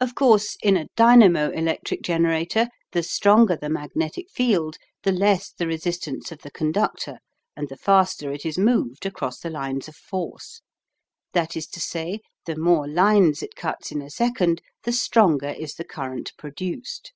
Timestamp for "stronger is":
14.92-15.74